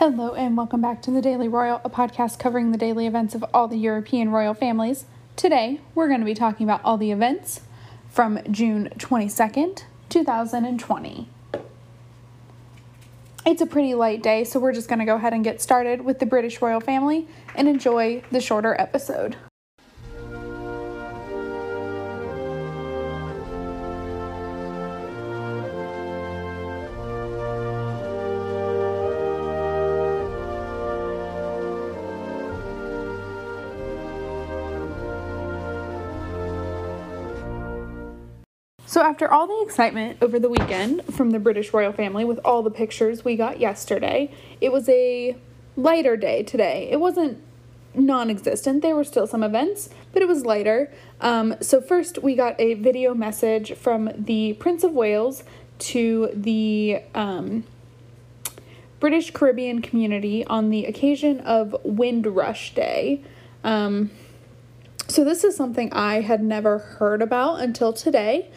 [0.00, 3.44] Hello, and welcome back to the Daily Royal, a podcast covering the daily events of
[3.52, 5.04] all the European royal families.
[5.36, 7.60] Today, we're going to be talking about all the events
[8.08, 11.28] from June 22nd, 2020.
[13.44, 16.00] It's a pretty light day, so we're just going to go ahead and get started
[16.00, 19.36] with the British royal family and enjoy the shorter episode.
[39.00, 42.62] So, after all the excitement over the weekend from the British royal family with all
[42.62, 45.38] the pictures we got yesterday, it was a
[45.74, 46.86] lighter day today.
[46.92, 47.42] It wasn't
[47.94, 50.92] non existent, there were still some events, but it was lighter.
[51.22, 55.44] Um, so, first, we got a video message from the Prince of Wales
[55.78, 57.64] to the um,
[58.98, 63.24] British Caribbean community on the occasion of Windrush Day.
[63.64, 64.10] Um,
[65.08, 68.50] so, this is something I had never heard about until today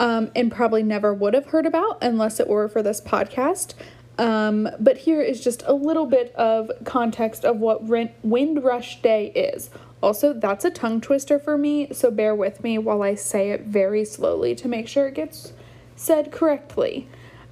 [0.00, 3.74] um, and probably never would have heard about unless it were for this podcast.
[4.18, 7.84] Um, but here is just a little bit of context of what
[8.22, 9.70] Windrush Day is.
[10.02, 13.62] Also, that's a tongue twister for me, so bear with me while I say it
[13.62, 15.52] very slowly to make sure it gets
[15.94, 17.06] said correctly.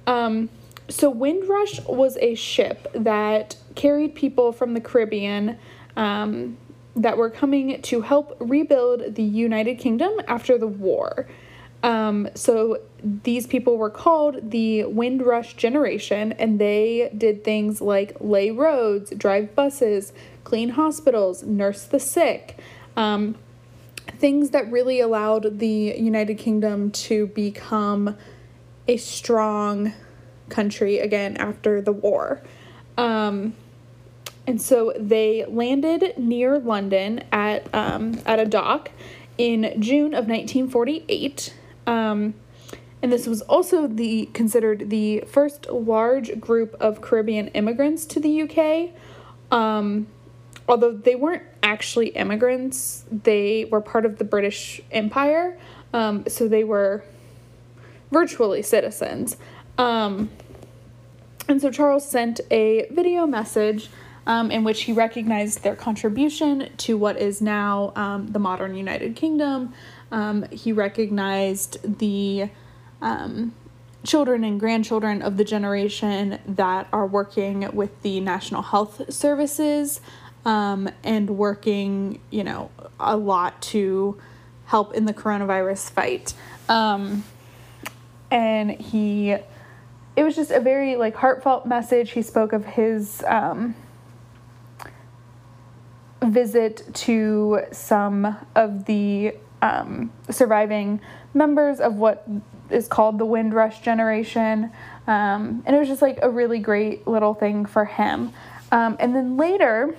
[0.07, 0.49] Um,
[0.89, 5.59] so, Windrush was a ship that carried people from the Caribbean
[5.95, 6.57] um,
[6.95, 11.27] that were coming to help rebuild the United Kingdom after the war.
[11.81, 18.51] Um, so these people were called the Windrush generation, and they did things like lay
[18.51, 20.11] roads, drive buses,
[20.43, 22.57] clean hospitals, nurse the sick.
[22.97, 23.35] Um,
[24.17, 28.17] things that really allowed the United Kingdom to become
[28.87, 29.93] a strong
[30.49, 32.41] country again after the war.
[32.97, 33.53] Um,
[34.47, 38.89] and so they landed near London at um, at a dock
[39.37, 41.53] in June of 1948.
[41.89, 42.35] Um,
[43.01, 48.43] and this was also the considered the first large group of Caribbean immigrants to the
[48.43, 48.91] UK.
[49.51, 50.07] Um,
[50.67, 55.57] although they weren't actually immigrants, they were part of the British Empire,
[55.93, 57.03] um, so they were
[58.11, 59.37] virtually citizens.
[59.79, 60.29] Um,
[61.47, 63.89] and so Charles sent a video message
[64.27, 69.15] um, in which he recognized their contribution to what is now um, the modern United
[69.15, 69.73] Kingdom.
[70.11, 72.49] Um, he recognized the
[73.01, 73.53] um,
[74.05, 80.01] children and grandchildren of the generation that are working with the National Health Services
[80.45, 84.19] um, and working, you know, a lot to
[84.65, 86.33] help in the coronavirus fight.
[86.67, 87.23] Um,
[88.31, 92.11] and he, it was just a very like heartfelt message.
[92.11, 93.75] He spoke of his um,
[96.23, 101.01] visit to some of the um, surviving
[101.33, 102.27] members of what
[102.69, 104.71] is called the Windrush generation.
[105.07, 108.31] Um, and it was just like a really great little thing for him.
[108.71, 109.95] Um, and then later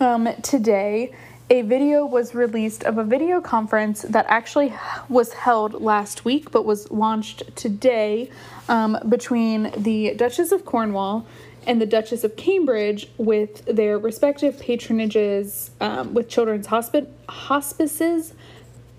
[0.00, 1.12] um, today,
[1.50, 4.72] a video was released of a video conference that actually
[5.08, 8.30] was held last week but was launched today
[8.68, 11.26] um, between the Duchess of Cornwall
[11.66, 18.34] and the Duchess of Cambridge with their respective patronages um, with children's hospi- hospices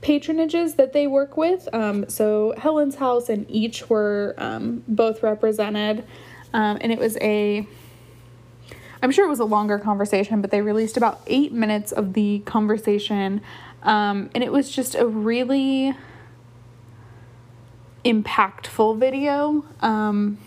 [0.04, 1.68] patronages that they work with.
[1.74, 6.06] Um, so Helen's House and EACH were um, both represented,
[6.54, 7.68] um, and it was a.
[9.02, 12.40] I'm sure it was a longer conversation, but they released about eight minutes of the
[12.46, 13.42] conversation,
[13.82, 15.94] um, and it was just a really
[18.06, 19.66] impactful video.
[19.82, 20.38] Um,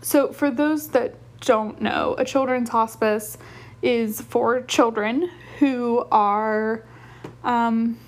[0.00, 3.38] so, for those that don't know, a children's hospice
[3.82, 5.28] is for children
[5.58, 6.84] who are
[7.44, 7.98] um,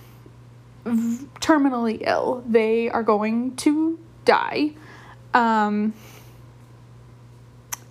[0.85, 2.45] terminally ill.
[2.47, 4.73] They are going to die.
[5.33, 5.95] Um,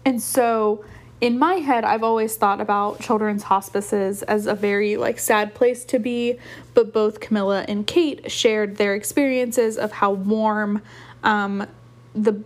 [0.06, 0.84] and so
[1.22, 5.86] in my head I've always thought about children's hospices as a very like sad place
[5.86, 6.38] to be,
[6.74, 10.82] but both Camilla and Kate shared their experiences of how warm
[11.24, 11.68] um,
[12.14, 12.44] the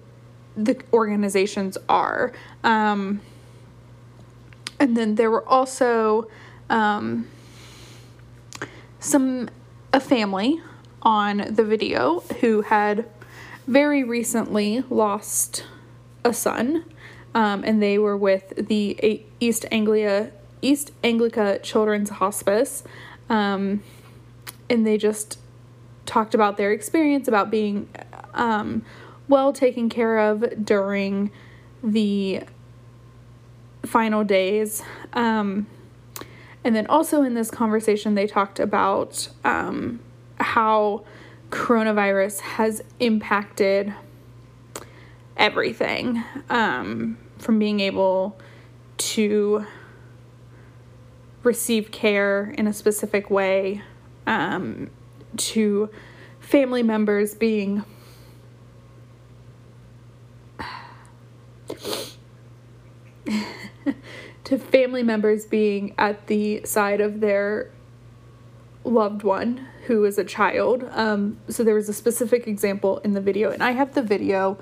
[0.55, 2.31] the organizations are.
[2.63, 3.21] Um,
[4.79, 6.29] and then there were also
[6.69, 7.27] um,
[8.99, 9.49] some
[9.93, 10.61] a family
[11.01, 13.07] on the video who had
[13.67, 15.65] very recently lost
[16.23, 16.85] a son,
[17.33, 20.31] um, and they were with the East Anglia
[20.61, 22.83] East Anglica Children's Hospice,
[23.29, 23.83] um,
[24.69, 25.39] and they just
[26.05, 27.87] talked about their experience about being
[28.33, 28.83] um,
[29.27, 31.31] well taken care of during
[31.83, 32.41] the
[33.85, 34.81] final days.
[35.13, 35.67] Um,
[36.67, 40.01] and then also in this conversation, they talked about um,
[40.37, 41.05] how
[41.49, 43.93] coronavirus has impacted
[45.37, 48.37] everything um, from being able
[48.97, 49.65] to
[51.43, 53.81] receive care in a specific way
[54.25, 54.89] um,
[55.37, 55.89] to
[56.41, 57.85] family members being
[64.47, 67.69] to family members being at the side of their
[68.85, 70.89] loved one who is a child.
[70.93, 74.57] Um, so there was a specific example in the video, and I have the video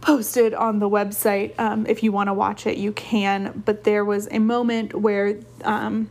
[0.00, 1.56] posted on the website.
[1.60, 3.62] Um, if you want to watch it, you can.
[3.64, 6.10] But there was a moment where um,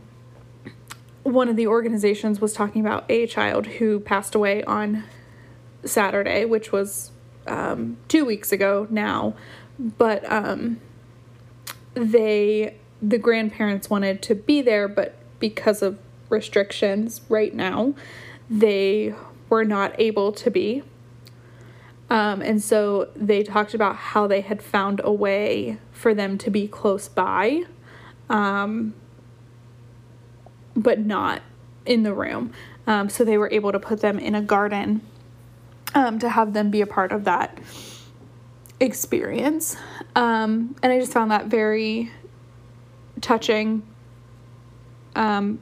[1.24, 5.04] one of the organizations was talking about a child who passed away on
[5.84, 7.10] Saturday, which was
[7.46, 9.34] um, two weeks ago now.
[9.78, 10.80] But um,
[11.94, 15.98] they the grandparents wanted to be there, but because of
[16.28, 17.94] restrictions right now,
[18.48, 19.14] they
[19.48, 20.82] were not able to be.
[22.08, 26.50] Um, and so they talked about how they had found a way for them to
[26.50, 27.64] be close by,
[28.28, 28.94] um,
[30.76, 31.42] but not
[31.84, 32.52] in the room.
[32.86, 35.00] Um, so they were able to put them in a garden
[35.94, 37.58] um, to have them be a part of that
[38.82, 39.76] experience.
[40.16, 42.10] Um, and I just found that very
[43.20, 43.82] touching.
[45.14, 45.60] Um,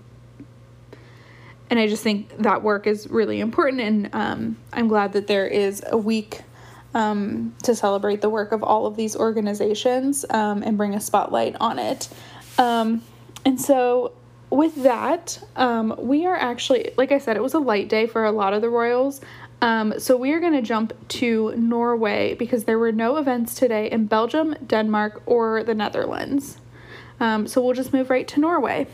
[1.68, 5.46] and I just think that work is really important, and um, I'm glad that there
[5.46, 6.40] is a week
[6.94, 11.54] um, to celebrate the work of all of these organizations um, and bring a spotlight
[11.60, 12.08] on it.
[12.58, 13.02] Um,
[13.44, 14.12] and so,
[14.50, 18.24] with that, um, we are actually, like I said, it was a light day for
[18.24, 19.20] a lot of the Royals.
[19.62, 23.90] Um, so we are going to jump to Norway because there were no events today
[23.90, 26.58] in Belgium, Denmark, or the Netherlands.
[27.18, 28.86] Um, so we'll just move right to Norway.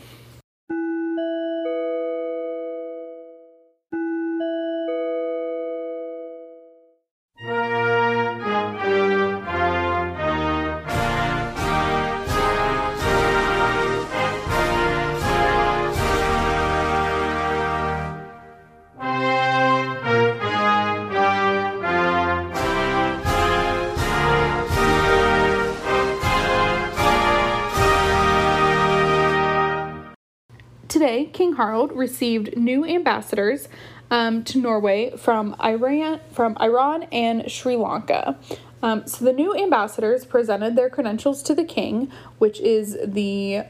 [30.87, 33.67] Today, King Harald received new ambassadors
[34.09, 38.37] um, to Norway from Iran, from Iran and Sri Lanka.
[38.81, 43.63] Um, so the new ambassadors presented their credentials to the king, which is the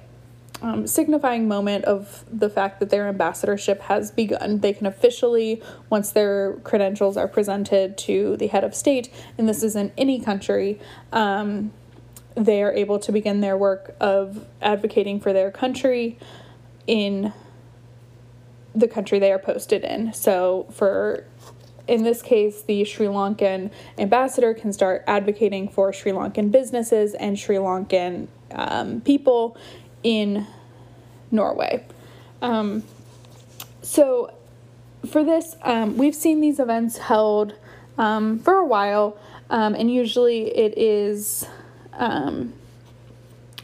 [0.61, 4.59] um, signifying moment of the fact that their ambassadorship has begun.
[4.59, 9.63] They can officially, once their credentials are presented to the head of state, and this
[9.63, 10.79] is in any country,
[11.11, 11.71] um,
[12.35, 16.19] they are able to begin their work of advocating for their country
[16.87, 17.33] in
[18.73, 20.13] the country they are posted in.
[20.13, 21.25] So, for
[21.87, 27.39] in this case, the Sri Lankan ambassador can start advocating for Sri Lankan businesses and
[27.39, 29.57] Sri Lankan um, people
[30.03, 30.45] in
[31.31, 31.85] Norway.
[32.41, 32.83] Um,
[33.81, 34.33] so,
[35.09, 37.55] for this, um, we've seen these events held
[37.97, 39.17] um, for a while,
[39.49, 41.47] um, and usually it is
[41.93, 42.53] um,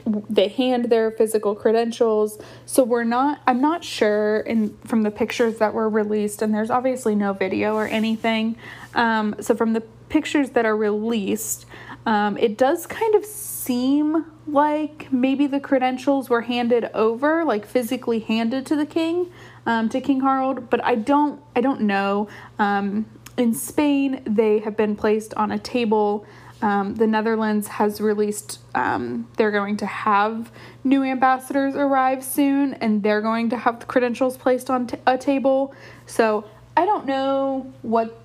[0.05, 2.39] they hand their physical credentials.
[2.65, 6.69] So we're not i'm not sure in from the pictures that were released and there's
[6.69, 8.55] obviously no video or anything
[8.93, 11.65] um, so from the pictures that are released
[12.05, 18.19] um, it does kind of seem like maybe the credentials were handed over like physically
[18.19, 19.31] handed to the king
[19.65, 22.27] um, to king harald but i don't i don't know.
[22.59, 23.05] Um,
[23.37, 26.25] in spain they have been placed on a table
[26.63, 30.49] um, the Netherlands has released, um, they're going to have
[30.85, 35.17] new ambassadors arrive soon and they're going to have the credentials placed on t- a
[35.17, 35.75] table.
[36.05, 36.45] So
[36.77, 38.17] I don't know what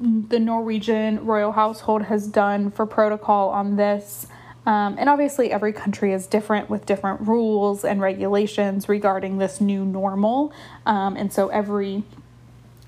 [0.00, 4.26] the Norwegian royal household has done for protocol on this.
[4.64, 9.84] Um, and obviously, every country is different with different rules and regulations regarding this new
[9.84, 10.54] normal.
[10.86, 12.04] Um, and so every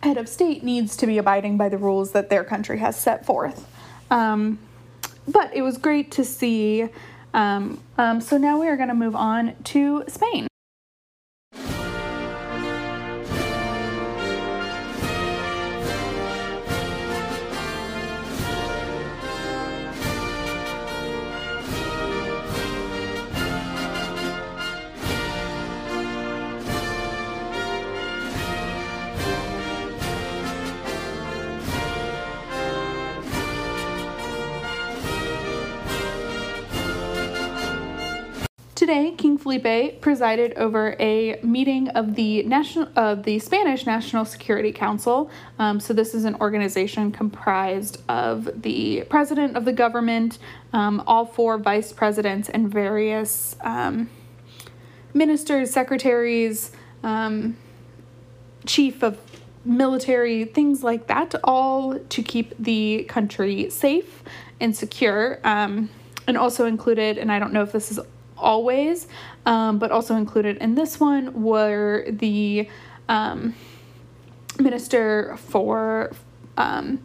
[0.03, 3.27] head of state needs to be abiding by the rules that their country has set
[3.27, 3.69] forth.
[4.11, 4.59] Um,
[5.29, 6.89] but it was great to see.
[7.33, 10.47] Um, um, so now we are going to move on to Spain.
[38.85, 44.73] Today, King Felipe presided over a meeting of the national of the Spanish National Security
[44.73, 45.31] Council.
[45.59, 50.39] Um, so this is an organization comprised of the president of the government,
[50.75, 54.11] um, all four vice presidents, and various um,
[55.15, 56.71] ministers, secretaries,
[57.03, 57.57] um,
[58.67, 59.19] chief of
[59.65, 64.23] military, things like that, all to keep the country safe
[64.61, 65.41] and secure.
[65.43, 65.89] Um,
[66.27, 68.01] and also included, and I don't know if this is
[68.45, 69.09] always,
[69.47, 72.69] um, but also included in this one were the
[73.09, 73.55] um,
[74.61, 76.13] Minister for
[76.57, 77.03] um,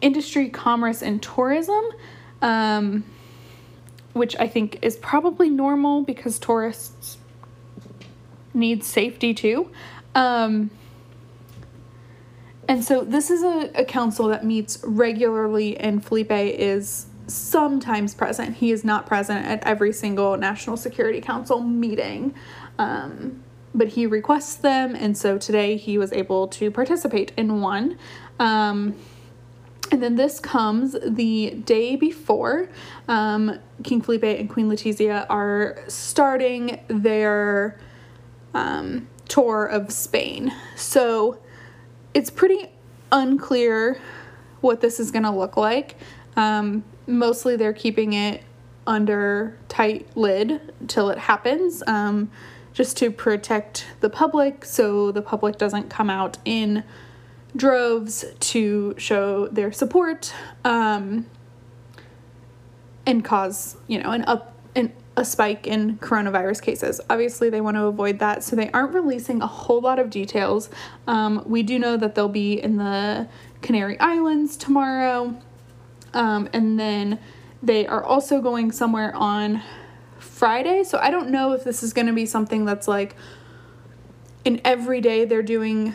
[0.00, 1.84] Industry, Commerce, and Tourism,
[2.42, 3.04] um,
[4.12, 7.16] which I think is probably normal because tourists
[8.52, 9.70] need safety too.
[10.14, 10.70] Um,
[12.68, 18.56] and so this is a, a council that meets regularly, and Felipe is sometimes present.
[18.56, 22.34] He is not present at every single National Security Council meeting,
[22.78, 23.42] um,
[23.74, 27.98] but he requests them, and so today he was able to participate in one.
[28.38, 28.94] Um,
[29.90, 32.68] and then this comes the day before
[33.08, 37.78] um, King Felipe and Queen Letizia are starting their
[38.54, 40.52] um, tour of Spain.
[40.76, 41.38] So
[42.14, 42.70] it's pretty
[43.10, 44.00] unclear
[44.62, 45.96] what this is going to look like.
[46.36, 48.42] Um, mostly they're keeping it
[48.86, 52.30] under tight lid till it happens, um,
[52.72, 56.82] just to protect the public so the public doesn't come out in
[57.54, 60.32] droves to show their support
[60.64, 61.26] um,
[63.06, 67.00] and cause, you know, an up an, a spike in coronavirus cases.
[67.10, 70.70] Obviously, they want to avoid that, so they aren't releasing a whole lot of details.
[71.06, 73.28] Um, we do know that they'll be in the
[73.60, 75.36] Canary Islands tomorrow.
[76.14, 77.18] Um, and then
[77.62, 79.62] they are also going somewhere on
[80.18, 80.84] Friday.
[80.84, 83.14] So I don't know if this is going to be something that's like
[84.44, 85.94] in every day they're doing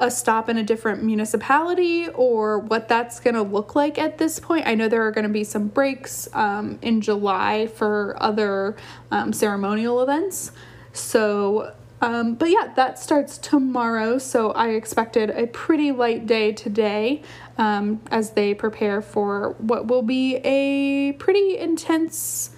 [0.00, 4.40] a stop in a different municipality or what that's going to look like at this
[4.40, 4.66] point.
[4.66, 8.76] I know there are going to be some breaks um, in July for other
[9.10, 10.52] um, ceremonial events.
[10.92, 17.22] So um, but yeah, that starts tomorrow, so I expected a pretty light day today
[17.58, 22.50] um, as they prepare for what will be a pretty intense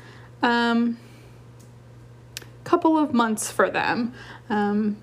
[0.43, 0.99] um,
[2.65, 4.15] couple of months for them,
[4.49, 4.97] um,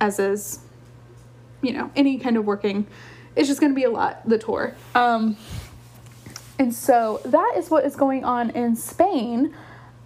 [0.00, 0.60] as is,
[1.62, 2.86] you know, any kind of working.
[3.34, 4.74] It's just going to be a lot, the tour.
[4.94, 5.36] Um,
[6.58, 9.54] and so that is what is going on in Spain.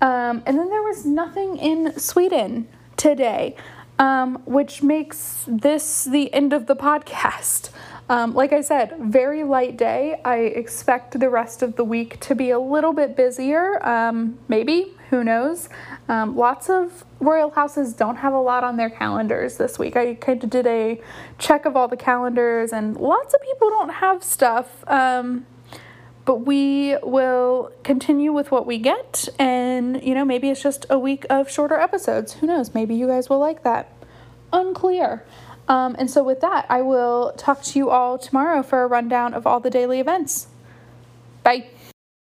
[0.00, 2.66] Um, and then there was nothing in Sweden
[2.96, 3.54] today,
[3.98, 7.70] um, which makes this the end of the podcast.
[8.10, 10.20] Um, like I said, very light day.
[10.24, 13.80] I expect the rest of the week to be a little bit busier.
[13.86, 15.68] Um, maybe, who knows?
[16.08, 19.94] Um, lots of royal houses don't have a lot on their calendars this week.
[19.96, 21.00] I kind of did a
[21.38, 24.82] check of all the calendars, and lots of people don't have stuff.
[24.88, 25.46] Um,
[26.24, 30.98] but we will continue with what we get and you know maybe it's just a
[30.98, 33.90] week of shorter episodes who knows maybe you guys will like that
[34.52, 35.24] unclear
[35.70, 39.32] um, and so with that i will talk to you all tomorrow for a rundown
[39.32, 40.48] of all the daily events.
[41.42, 41.68] Bye